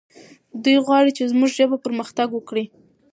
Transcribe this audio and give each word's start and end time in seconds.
دی 0.63 0.75
غواړي 0.85 1.11
چې 1.17 1.23
زموږ 1.31 1.49
ژبه 1.57 1.77
پرمختګ 1.85 2.27
وکړي. 2.33 2.65